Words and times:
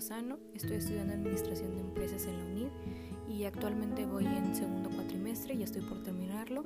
Lozano, 0.00 0.38
estoy 0.54 0.76
estudiando 0.76 1.12
Administración 1.12 1.74
de 1.74 1.82
Empresas 1.82 2.24
en 2.24 2.38
la 2.38 2.44
UNID 2.46 2.68
y 3.28 3.44
actualmente 3.44 4.06
voy 4.06 4.24
en 4.24 4.54
segundo 4.54 4.88
cuatrimestre, 4.88 5.52
y 5.52 5.62
estoy 5.62 5.82
por 5.82 6.02
terminarlo. 6.02 6.64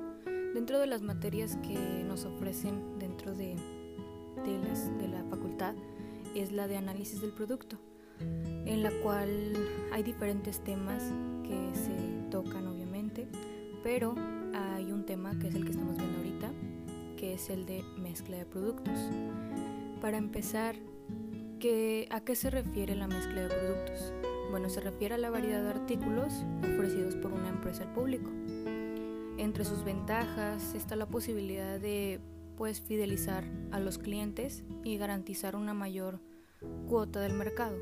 Dentro 0.53 0.79
de 0.79 0.87
las 0.87 1.01
materias 1.01 1.57
que 1.57 2.05
nos 2.07 2.23
ofrecen 2.23 2.97
dentro 2.97 3.35
de, 3.35 3.57
de, 4.45 4.57
de 5.01 5.07
la 5.09 5.21
facultad 5.25 5.75
es 6.33 6.53
la 6.53 6.69
de 6.69 6.77
análisis 6.77 7.19
del 7.19 7.33
producto, 7.33 7.77
en 8.21 8.83
la 8.83 8.91
cual 9.03 9.51
hay 9.91 10.01
diferentes 10.01 10.63
temas 10.63 11.03
que 11.43 11.75
se 11.75 12.29
tocan 12.31 12.65
obviamente, 12.67 13.27
pero 13.83 14.15
hay 14.53 14.93
un 14.93 15.05
tema 15.05 15.37
que 15.37 15.49
es 15.49 15.55
el 15.55 15.65
que 15.65 15.71
estamos 15.71 15.97
viendo 15.97 16.19
ahorita, 16.19 16.53
que 17.17 17.33
es 17.33 17.49
el 17.49 17.65
de 17.65 17.83
mezcla 17.97 18.37
de 18.37 18.45
productos. 18.45 18.97
Para 19.99 20.15
empezar, 20.15 20.77
¿a 22.11 22.21
qué 22.21 22.35
se 22.35 22.49
refiere 22.49 22.95
la 22.95 23.07
mezcla 23.07 23.41
de 23.41 23.47
productos? 23.47 24.13
Bueno, 24.51 24.69
se 24.69 24.81
refiere 24.81 25.15
a 25.15 25.17
la 25.17 25.29
variedad 25.29 25.63
de 25.63 25.69
artículos 25.69 26.31
ofrecidos 26.59 27.15
por 27.15 27.33
una 27.33 27.49
empresa 27.49 27.83
al 27.83 27.93
público. 27.93 28.29
Entre 29.37 29.65
sus 29.65 29.83
ventajas 29.83 30.75
está 30.75 30.95
la 30.95 31.07
posibilidad 31.07 31.79
de 31.79 32.19
pues 32.55 32.81
fidelizar 32.81 33.43
a 33.71 33.79
los 33.79 33.97
clientes 33.97 34.63
y 34.83 34.97
garantizar 34.97 35.55
una 35.55 35.73
mayor 35.73 36.19
cuota 36.87 37.19
del 37.19 37.33
mercado 37.33 37.77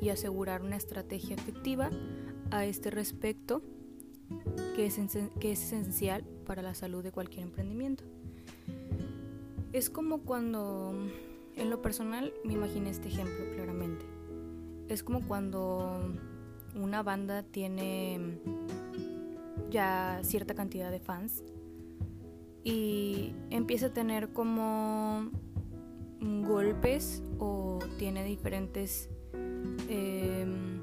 y 0.00 0.08
asegurar 0.08 0.62
una 0.62 0.76
estrategia 0.76 1.36
efectiva 1.36 1.90
a 2.50 2.64
este 2.64 2.90
respecto 2.90 3.62
que 4.74 4.86
es, 4.86 4.98
esencial 5.62 6.24
para 6.46 6.62
la 6.62 6.74
salud 6.74 7.02
de 7.02 7.12
cualquier 7.12 7.44
emprendimiento. 7.44 8.04
Es 9.72 9.90
como 9.90 10.22
cuando 10.22 10.94
en 11.58 11.70
lo 11.70 11.82
personal 11.82 12.32
me 12.44 12.54
imaginé 12.54 12.90
este 12.90 13.08
ejemplo 13.08 13.44
claramente. 13.54 14.06
Es 14.88 15.02
como 15.02 15.26
cuando 15.26 16.00
una 16.74 17.02
banda 17.02 17.42
tiene 17.42 18.38
ya 19.70 20.20
cierta 20.22 20.54
cantidad 20.54 20.90
de 20.90 21.00
fans 21.00 21.42
y 22.64 23.32
empieza 23.50 23.86
a 23.86 23.92
tener 23.92 24.32
como 24.32 25.30
golpes 26.20 27.22
o 27.38 27.78
tiene 27.98 28.24
diferentes 28.24 29.08
em, 29.88 30.80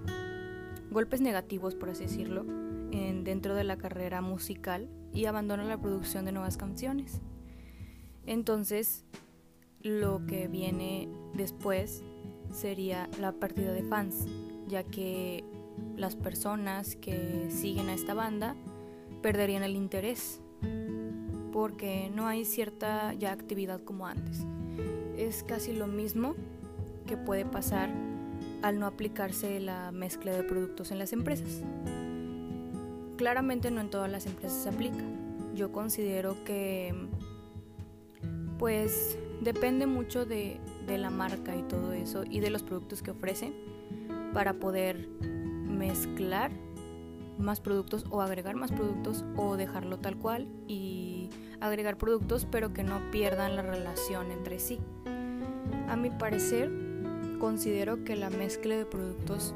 golpes 0.91 1.21
negativos, 1.21 1.75
por 1.75 1.89
así 1.89 2.03
decirlo, 2.03 2.45
en, 2.91 3.23
dentro 3.23 3.55
de 3.55 3.63
la 3.63 3.77
carrera 3.77 4.21
musical 4.21 4.89
y 5.13 5.25
abandona 5.25 5.63
la 5.63 5.79
producción 5.79 6.25
de 6.25 6.31
nuevas 6.31 6.57
canciones. 6.57 7.21
Entonces, 8.25 9.05
lo 9.85 10.25
que 10.25 10.47
viene 10.47 11.07
después 11.35 12.03
sería 12.51 13.07
la 13.19 13.33
partida 13.33 13.71
de 13.71 13.83
fans, 13.83 14.25
ya 14.67 14.83
que 14.83 15.43
las 15.95 16.15
personas 16.15 16.95
que 16.95 17.47
siguen 17.51 17.89
a 17.89 17.93
esta 17.93 18.15
banda 18.15 18.55
perderían 19.21 19.61
el 19.61 19.75
interés 19.75 20.41
porque 21.53 22.11
no 22.13 22.27
hay 22.27 22.45
cierta 22.45 23.13
ya 23.13 23.31
actividad 23.31 23.79
como 23.79 24.07
antes. 24.07 24.45
Es 25.17 25.43
casi 25.43 25.71
lo 25.71 25.85
mismo 25.85 26.35
que 27.05 27.15
puede 27.15 27.45
pasar 27.45 27.89
al 28.63 28.79
no 28.79 28.87
aplicarse 28.87 29.59
la 29.59 29.91
mezcla 29.91 30.31
de 30.31 30.43
productos 30.43 30.91
en 30.91 30.97
las 30.97 31.13
empresas. 31.13 31.61
Claramente 33.17 33.69
no 33.69 33.81
en 33.81 33.91
todas 33.91 34.11
las 34.11 34.25
empresas 34.25 34.63
se 34.63 34.69
aplica. 34.69 35.03
Yo 35.53 35.71
considero 35.71 36.43
que 36.43 36.93
pues 38.57 39.17
depende 39.41 39.85
mucho 39.87 40.25
de, 40.25 40.59
la 40.87 41.09
marca 41.09 41.55
y 41.55 41.63
todo 41.63 41.93
eso 41.93 42.23
y 42.29 42.39
de 42.39 42.49
los 42.49 42.63
productos 42.63 43.01
que 43.01 43.11
ofrecen 43.11 43.53
para 44.33 44.53
poder 44.53 45.09
mezclar 45.19 46.51
más 47.37 47.59
productos 47.59 48.05
o 48.09 48.21
agregar 48.21 48.55
más 48.55 48.71
productos 48.71 49.25
o 49.35 49.57
dejarlo 49.57 49.97
tal 49.97 50.17
cual 50.17 50.47
y 50.67 51.29
agregar 51.59 51.97
productos 51.97 52.45
pero 52.49 52.71
que 52.71 52.83
no 52.83 52.99
pierdan 53.11 53.55
la 53.55 53.61
relación 53.61 54.31
entre 54.31 54.59
sí. 54.59 54.79
A 55.89 55.95
mi 55.95 56.09
parecer, 56.09 56.71
considero 57.39 58.03
que 58.03 58.15
la 58.15 58.29
mezcla 58.29 58.75
de 58.75 58.85
productos 58.85 59.53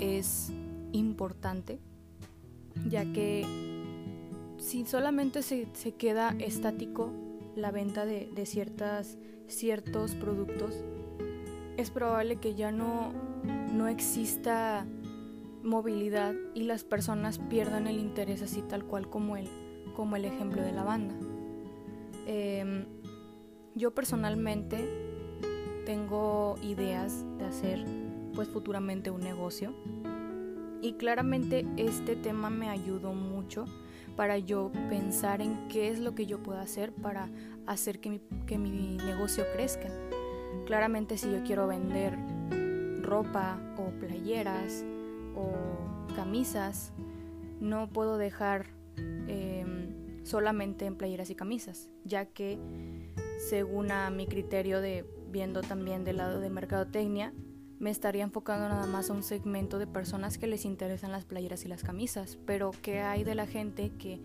es 0.00 0.52
importante 0.92 1.78
ya 2.88 3.04
que 3.12 3.44
si 4.58 4.84
solamente 4.86 5.42
se, 5.42 5.68
se 5.74 5.92
queda 5.92 6.34
estático 6.38 7.12
la 7.56 7.70
venta 7.70 8.04
de, 8.04 8.46
ciertas, 8.46 9.18
ciertos 9.46 10.14
productos, 10.14 10.84
es 11.76 11.90
probable 11.90 12.36
que 12.36 12.54
ya 12.54 12.72
no, 12.72 13.12
no 13.72 13.88
exista 13.88 14.86
movilidad 15.62 16.34
y 16.54 16.64
las 16.64 16.84
personas 16.84 17.38
pierdan 17.38 17.86
el 17.86 17.98
interés 17.98 18.42
así 18.42 18.62
tal 18.62 18.84
cual 18.84 19.08
como 19.08 19.36
el, 19.36 19.48
como 19.96 20.16
el 20.16 20.24
ejemplo 20.24 20.62
de 20.62 20.72
la 20.72 20.84
banda. 20.84 21.14
Em, 22.26 22.86
yo 23.74 23.94
personalmente 23.94 24.88
tengo 25.84 26.56
ideas 26.62 27.24
de 27.38 27.44
hacer 27.44 27.84
pues 28.34 28.48
futuramente 28.48 29.10
un 29.10 29.20
negocio 29.20 29.74
y 30.80 30.94
claramente 30.94 31.66
este 31.76 32.16
tema 32.16 32.50
me 32.50 32.68
ayudó 32.68 33.14
mucho 33.14 33.64
para 34.16 34.38
yo 34.38 34.70
pensar 34.88 35.40
en 35.40 35.68
qué 35.68 35.88
es 35.88 35.98
lo 35.98 36.14
que 36.14 36.26
yo 36.26 36.42
puedo 36.42 36.58
hacer 36.58 36.92
para 36.92 37.28
hacer 37.66 38.00
que 38.00 38.10
mi, 38.10 38.20
que 38.46 38.58
mi 38.58 38.96
negocio 38.96 39.44
crezca. 39.54 39.88
Claramente 40.66 41.18
si 41.18 41.30
yo 41.30 41.42
quiero 41.44 41.66
vender 41.66 42.16
ropa 43.02 43.58
o 43.76 43.90
playeras 43.98 44.84
o 45.36 45.52
camisas, 46.14 46.92
no 47.60 47.88
puedo 47.88 48.18
dejar 48.18 48.66
em, 48.96 50.24
solamente 50.24 50.86
en 50.86 50.96
playeras 50.96 51.30
y 51.30 51.34
camisas, 51.34 51.90
ya 52.04 52.26
que 52.26 52.58
según 53.48 53.90
a 53.90 54.10
mi 54.10 54.26
criterio 54.26 54.80
de 54.80 55.04
viendo 55.30 55.60
también 55.60 56.04
del 56.04 56.18
lado 56.18 56.40
de 56.40 56.50
mercadotecnia, 56.50 57.32
me 57.78 57.90
estaría 57.90 58.22
enfocando 58.22 58.68
nada 58.68 58.86
más 58.86 59.10
a 59.10 59.12
un 59.12 59.22
segmento 59.22 59.78
de 59.78 59.86
personas 59.86 60.38
que 60.38 60.46
les 60.46 60.64
interesan 60.64 61.12
las 61.12 61.24
playeras 61.24 61.64
y 61.64 61.68
las 61.68 61.82
camisas, 61.82 62.38
pero 62.46 62.70
¿qué 62.82 63.00
hay 63.00 63.24
de 63.24 63.34
la 63.34 63.46
gente 63.46 63.90
que, 63.98 64.20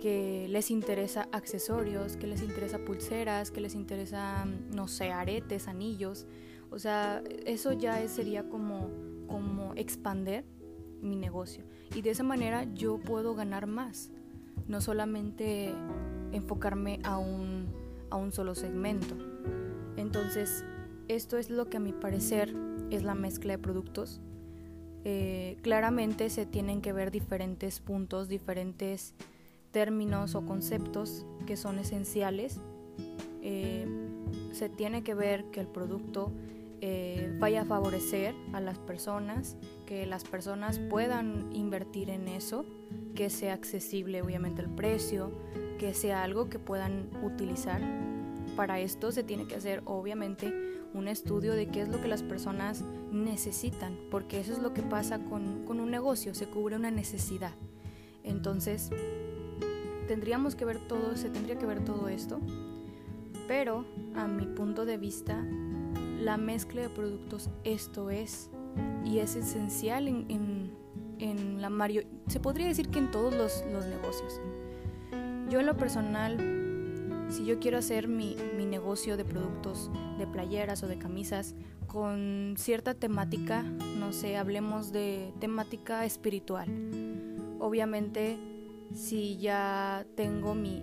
que 0.00 0.46
les 0.48 0.70
interesa 0.70 1.28
accesorios, 1.32 2.16
que 2.16 2.26
les 2.26 2.42
interesa 2.42 2.78
pulseras, 2.78 3.50
que 3.50 3.60
les 3.60 3.74
interesa, 3.74 4.46
no 4.70 4.88
sé, 4.88 5.12
aretes, 5.12 5.68
anillos? 5.68 6.26
O 6.70 6.78
sea, 6.78 7.22
eso 7.44 7.72
ya 7.72 8.06
sería 8.08 8.48
como, 8.48 8.88
como 9.26 9.74
expander 9.74 10.44
mi 11.02 11.16
negocio. 11.16 11.64
Y 11.94 12.00
de 12.00 12.10
esa 12.10 12.22
manera 12.22 12.64
yo 12.74 12.98
puedo 12.98 13.34
ganar 13.34 13.66
más, 13.66 14.10
no 14.66 14.80
solamente 14.80 15.74
enfocarme 16.32 17.00
a 17.04 17.18
un, 17.18 17.66
a 18.08 18.16
un 18.16 18.32
solo 18.32 18.54
segmento. 18.54 19.14
Entonces, 19.96 20.64
esto 21.08 21.38
es 21.38 21.50
lo 21.50 21.68
que 21.68 21.78
a 21.78 21.80
mi 21.80 21.92
parecer 21.92 22.54
es 22.90 23.02
la 23.02 23.14
mezcla 23.14 23.52
de 23.52 23.58
productos. 23.58 24.20
Eh, 25.04 25.56
claramente 25.62 26.30
se 26.30 26.46
tienen 26.46 26.80
que 26.80 26.92
ver 26.92 27.10
diferentes 27.10 27.80
puntos, 27.80 28.28
diferentes 28.28 29.14
términos 29.72 30.34
o 30.34 30.46
conceptos 30.46 31.26
que 31.46 31.56
son 31.56 31.78
esenciales. 31.78 32.60
Eh, 33.42 33.86
se 34.52 34.68
tiene 34.68 35.02
que 35.02 35.14
ver 35.14 35.44
que 35.46 35.60
el 35.60 35.66
producto 35.66 36.32
eh, 36.80 37.34
vaya 37.38 37.62
a 37.62 37.64
favorecer 37.64 38.34
a 38.52 38.60
las 38.60 38.78
personas, 38.78 39.56
que 39.86 40.06
las 40.06 40.24
personas 40.24 40.78
puedan 40.78 41.50
invertir 41.52 42.10
en 42.10 42.28
eso, 42.28 42.64
que 43.14 43.30
sea 43.30 43.54
accesible 43.54 44.22
obviamente 44.22 44.62
el 44.62 44.68
precio, 44.68 45.32
que 45.78 45.94
sea 45.94 46.22
algo 46.22 46.48
que 46.48 46.58
puedan 46.58 47.08
utilizar. 47.24 47.80
Para 48.56 48.80
esto 48.80 49.10
se 49.10 49.22
tiene 49.22 49.46
que 49.46 49.54
hacer 49.56 49.82
obviamente 49.84 50.71
un 50.94 51.08
estudio 51.08 51.54
de 51.54 51.68
qué 51.68 51.82
es 51.82 51.88
lo 51.88 52.00
que 52.00 52.08
las 52.08 52.22
personas 52.22 52.84
necesitan, 53.10 53.96
porque 54.10 54.40
eso 54.40 54.52
es 54.52 54.58
lo 54.58 54.72
que 54.74 54.82
pasa 54.82 55.18
con, 55.24 55.68
un 55.68 55.90
negocio, 55.90 56.34
se 56.34 56.46
cubre 56.46 56.76
una 56.76 56.90
necesidad. 56.90 57.52
Entonces, 58.24 58.90
tendríamos 60.06 60.54
que 60.54 60.64
ver 60.64 60.78
todo, 60.86 61.16
se 61.16 61.30
tendría 61.30 61.58
que 61.58 61.66
ver 61.66 61.84
todo 61.84 62.08
esto, 62.08 62.40
pero 63.48 63.84
a 64.14 64.26
mi 64.26 64.46
punto 64.46 64.84
de 64.84 64.98
vista, 64.98 65.44
la 66.20 66.36
mezcla 66.36 66.82
de 66.82 66.88
productos 66.88 67.50
esto 67.64 68.10
es, 68.10 68.50
y 69.04 69.18
es 69.18 69.36
esencial 69.36 70.08
en, 70.08 70.80
la 71.60 71.70
Mario, 71.70 72.02
se 72.26 72.40
podría 72.40 72.66
decir 72.66 72.88
que 72.88 72.98
en 72.98 73.12
todos 73.12 73.32
los, 73.32 73.64
los 73.72 73.86
negocios. 73.86 74.40
Yo 75.48 75.60
en 75.60 75.66
lo 75.66 75.76
personal 75.76 76.61
si 77.32 77.46
yo 77.46 77.58
quiero 77.58 77.78
hacer 77.78 78.08
mi, 78.08 78.36
negocio 78.66 79.16
de 79.16 79.24
productos 79.24 79.90
de 80.18 80.26
playeras 80.26 80.82
o 80.82 80.86
de 80.86 80.98
camisas 80.98 81.54
con 81.86 82.54
cierta 82.56 82.94
temática, 82.94 83.62
no 83.62 84.12
sé, 84.12 84.36
hablemos 84.36 84.92
de 84.92 85.32
temática 85.40 86.06
espiritual. 86.06 86.68
Obviamente, 87.58 88.38
si 88.94 89.36
ya 89.38 90.06
tengo 90.14 90.54
mi, 90.54 90.82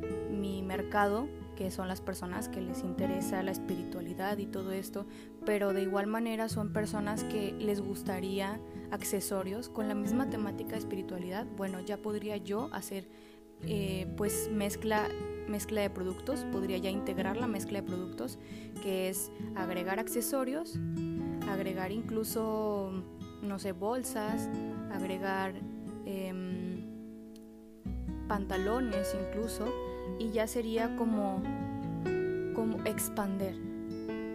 mercado, 0.63 1.27
que 1.55 1.71
son 1.71 1.87
las 1.87 1.99
personas 1.99 2.47
que 2.47 2.61
les 2.61 2.83
interesa 2.83 3.41
la 3.41 3.49
espiritualidad 3.49 4.37
y 4.37 4.45
todo 4.45 4.71
esto, 4.71 5.07
pero 5.45 5.73
de 5.73 5.81
igual 5.81 6.05
manera 6.05 6.47
son 6.47 6.71
personas 6.71 7.23
que 7.23 7.53
les 7.53 7.81
gustaría 7.81 8.61
accesorios 8.91 9.67
con 9.67 9.87
la 9.87 9.95
misma 9.95 10.29
temática 10.29 10.73
de 10.73 10.77
espiritualidad. 10.77 11.47
Bueno, 11.57 11.79
ya 11.81 11.97
podría 11.97 12.37
yo 12.37 12.69
hacer 12.71 13.09
eh, 13.63 14.07
pues 14.17 14.49
mezcla, 14.51 15.07
mezcla 15.47 15.81
de 15.81 15.89
productos, 15.89 16.45
podría 16.51 16.77
ya 16.77 16.89
integrar 16.89 17.37
la 17.37 17.47
mezcla 17.47 17.81
de 17.81 17.87
productos, 17.87 18.39
que 18.81 19.09
es 19.09 19.31
agregar 19.55 19.99
accesorios, 19.99 20.79
agregar 21.49 21.91
incluso, 21.91 22.91
no 23.41 23.59
sé, 23.59 23.71
bolsas, 23.71 24.49
agregar 24.91 25.53
em, 26.05 26.85
pantalones 28.27 29.15
incluso, 29.29 29.65
y 30.19 30.29
ya 30.31 30.47
sería 30.47 30.95
como, 30.95 31.41
como 32.55 32.83
expander. 32.85 33.55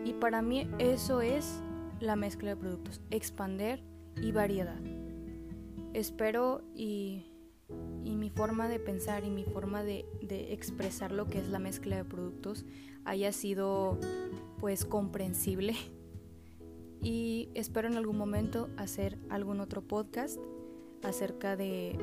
Y 0.04 0.12
para 0.14 0.42
mí 0.42 0.68
eso 0.78 1.22
es 1.22 1.60
la 2.00 2.16
mezcla 2.16 2.50
de 2.50 2.56
productos, 2.56 3.00
expander 3.10 3.82
y 4.20 4.32
variedad. 4.32 4.78
Espero 5.94 6.62
y 6.74 7.24
y 8.04 8.16
mi 8.16 8.28
forma 8.28 8.68
de 8.68 8.78
pensar 8.78 9.24
y 9.24 9.30
mi 9.30 9.44
forma 9.44 9.82
de, 9.82 10.04
expresar 10.52 11.10
lo 11.10 11.26
que 11.26 11.38
es 11.38 11.48
la 11.48 11.58
mezcla 11.58 11.96
de 11.96 12.04
productos 12.04 12.64
haya 13.04 13.32
sido 13.32 13.98
pues 14.60 14.84
comprensible. 14.84 15.74
Y 17.06 17.50
espero 17.52 17.86
en 17.86 17.98
algún 17.98 18.16
momento 18.16 18.70
hacer 18.78 19.18
algún 19.28 19.60
otro 19.60 19.82
podcast 19.82 20.38
acerca 21.02 21.54
de, 21.54 21.98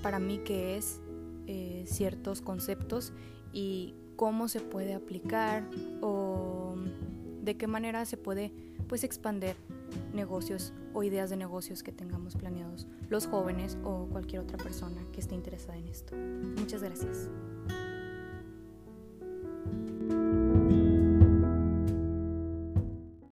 para 0.00 0.20
mí 0.20 0.38
qué 0.44 0.76
es 0.76 1.00
eh, 1.48 1.82
ciertos 1.88 2.40
conceptos 2.40 3.12
y 3.52 3.96
cómo 4.14 4.46
se 4.46 4.60
puede 4.60 4.94
aplicar 4.94 5.68
o 6.02 6.76
de 7.42 7.56
qué 7.56 7.66
manera 7.66 8.04
se 8.04 8.16
puede 8.16 8.52
pues 8.86 9.02
expander 9.02 9.56
negocios 10.12 10.72
o 10.94 11.02
ideas 11.02 11.30
de 11.30 11.36
negocios 11.36 11.82
que 11.82 11.92
tengamos 11.92 12.36
planeados 12.36 12.86
los 13.08 13.26
jóvenes 13.26 13.78
o 13.84 14.06
cualquier 14.06 14.42
otra 14.42 14.58
persona 14.58 15.02
que 15.12 15.20
esté 15.20 15.34
interesada 15.34 15.76
en 15.78 15.88
esto. 15.88 16.14
Muchas 16.16 16.82
gracias. 16.82 17.30